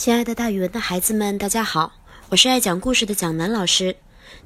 [0.00, 1.92] 亲爱的，大语文的孩子们，大家好，
[2.28, 3.96] 我是爱讲故事的蒋楠老师。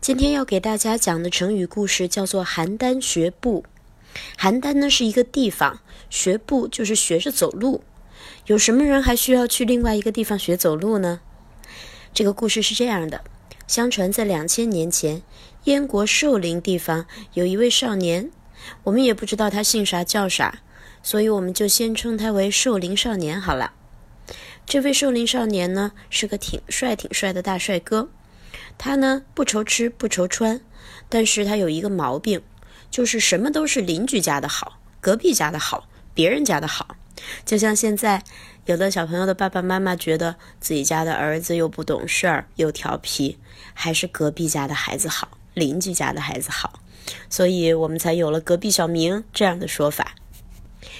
[0.00, 3.62] 今天要给大家讲的成语故事叫做“邯郸学步”。
[4.40, 7.84] 邯郸呢是一个地方，学步就是学着走路。
[8.46, 11.20] 有什么人还需要去另外一个地方学走路呢？
[12.14, 13.20] 这个故事是这样的：
[13.66, 15.20] 相传在两千年前，
[15.64, 18.30] 燕国寿陵地方有一位少年，
[18.84, 20.60] 我们也不知道他姓啥叫啥，
[21.02, 23.74] 所以我们就先称他为寿陵少年好了。
[24.64, 28.08] 这位寿陵少年呢，是个挺帅挺帅的大帅哥。
[28.78, 30.60] 他呢不愁吃不愁穿，
[31.08, 32.42] 但是他有一个毛病，
[32.90, 36.96] 就是什么都是邻居家的好，隔壁家的好，别人家的好。
[37.44, 38.22] 就像现在
[38.64, 43.38] 有的小朋友的爸爸妈妈觉得自己家的儿子又不懂事儿又调皮，
[43.74, 46.80] 还是隔壁家的孩子好，邻居家的孩子好，
[47.28, 50.14] 所以我们才有了“隔壁小明”这样的说法。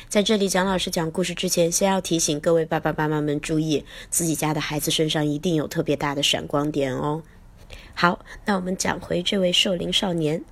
[0.08, 7.22] 在这里，蒋老师讲故事之前，先要提醒各位爸爸妈妈们注意，自己家的孩子身上一定有特别大的闪光点哦。
[7.94, 10.44] 好，那我们讲回这位寿陵少年，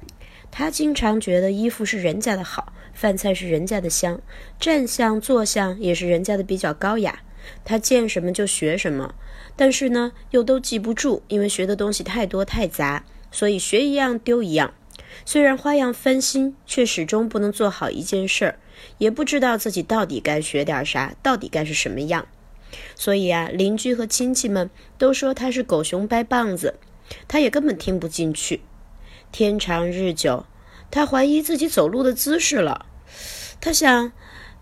[0.50, 4.20] 他经常觉得衣服是人家的好，饭菜是人家的香，
[4.58, 7.22] 站相坐相也是人家的比较高雅。
[7.64, 9.14] 他见什么就学什么，
[9.56, 14.74] 但是呢，又都记不住，因为学的东西太多太杂，所以学一样丢一样。
[15.24, 18.58] 虽然花样翻新，却始终不能做好一件事儿。
[18.98, 22.26] 也不知道自己到底该学点啥，到底该是什么样，
[22.94, 26.74] 所以啊，邻居和亲戚们都说他是狗熊掰棒子，
[27.26, 28.60] 他也根本听不进去。
[29.32, 30.46] 天长日久，
[30.90, 32.86] 他怀疑自己走路的姿势了。
[33.60, 34.12] 他想：“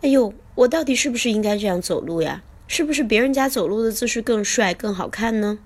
[0.02, 2.42] 哎呦，我到底是不是应该这样走路呀？
[2.66, 5.58] 是不是别人家走路的姿势更帅、更好看呢？”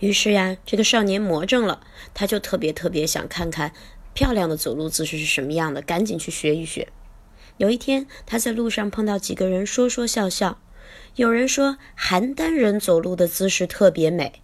[0.00, 1.80] 于是呀，这个少年魔怔了，
[2.14, 3.72] 他就特别特别想看看
[4.14, 6.88] 漂亮的走路姿势是什么样的，赶紧去学一学。
[7.58, 10.58] 有一天，他在路上碰到几个人说说笑笑。
[11.16, 14.42] 有人说邯郸人走路的姿势特别美。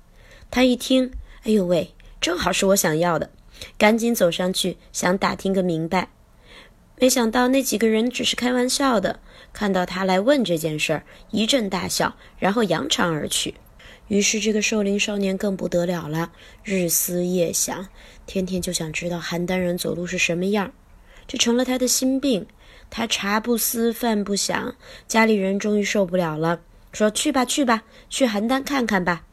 [0.50, 3.30] 他一听，哎呦喂，正好是我想要的，
[3.76, 6.08] 赶紧走上去想打听个明白。
[7.00, 9.20] 没想到那几个人只是开玩笑的，
[9.52, 13.54] 看到他来问这件事儿，一阵大笑，然后扬长而去。
[14.08, 16.32] 于是这个瘦灵少年更不得了了，
[16.64, 17.88] 日思夜想，
[18.26, 20.72] 天天就想知道邯郸人走路是什么样，
[21.26, 22.46] 这成了他的心病。
[22.90, 24.74] 他茶不思饭不想，
[25.06, 26.60] 家里人终于受不了了，
[26.92, 29.24] 说：“去吧，去吧，去邯郸看看吧。”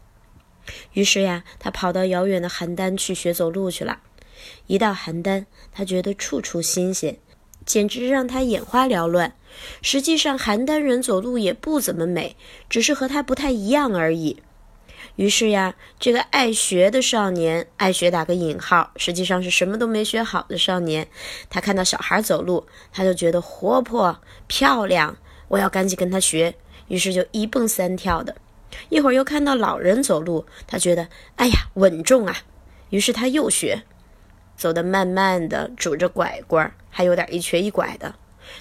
[0.93, 3.99] 于是呀，他跑到遥远的邯郸去学走路去了。
[4.67, 7.17] 一到邯郸，他觉得处处新鲜，
[7.65, 9.35] 简直让他眼花缭乱。
[9.81, 12.35] 实际上，邯郸人走路也不怎么美，
[12.69, 14.41] 只是和他不太一样而已。
[15.15, 21.07] 于是呀，这个爱学的少年，爱学打个引号，实际上是什么都没学好的少年。
[21.49, 25.15] 他看到小孩走路，他就觉得活泼漂亮，
[25.47, 26.55] 我要赶紧跟他学。
[26.89, 28.35] 于是就一蹦三跳的。
[28.89, 32.35] 一会儿又看到老人走路，他觉得哎呀稳重啊，
[32.89, 33.83] 于是他又学，
[34.57, 38.15] 走得慢慢的，拄着拐棍，还有点一瘸一拐的。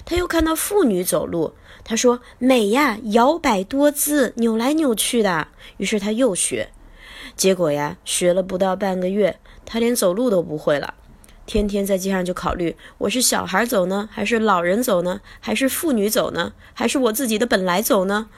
[0.05, 1.53] 他又看到妇女走路，
[1.83, 5.47] 他说：“美呀，摇摆多姿，扭来扭去的。”
[5.77, 6.69] 于是他又学，
[7.35, 10.93] 结果呀，学了不到半个月，他连走路都不会了。
[11.45, 15.21] 天天在街上就考虑：我是小孩走呢，还是老人走呢？
[15.39, 16.53] 还是妇女走呢？
[16.73, 18.29] 还是我自己的本来走呢？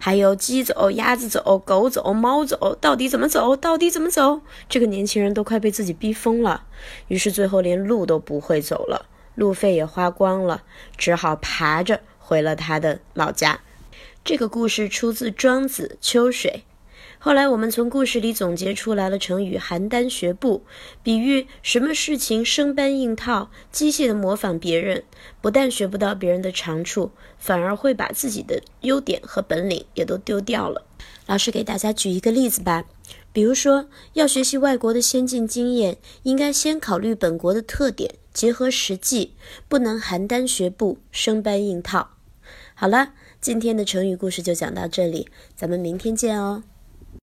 [0.00, 3.54] 还有鸡走、鸭子走、狗走、猫走，到底怎么走？
[3.54, 4.40] 到底怎么走？
[4.68, 6.64] 这个年轻人都快被自己逼疯了，
[7.06, 9.06] 于是最后连路都不会走了。
[9.36, 10.64] 路费也花光了，
[10.96, 13.60] 只好爬着回了他的老家。
[14.24, 16.64] 这个故事出自《庄子·秋水》。
[17.18, 20.64] 后来我们从故事里总结出来了成语“邯郸学步”，
[21.02, 25.02] 比喻什么事情生搬硬套、机械的模仿别人，
[25.40, 30.84] 不但学不到别人的长处，反而会把自己的优点和本领也都丢掉了。
[31.26, 32.84] 老师给大家举一个例子吧，
[33.36, 38.14] 比如说要学习外国的先进经验，应该先考虑本国的特点。
[38.32, 39.32] 结合实际，
[39.68, 42.12] 不能邯郸学步、生搬硬套。
[42.74, 46.62] 好了，今天的成语故事就讲到这里，咱们明天见哦。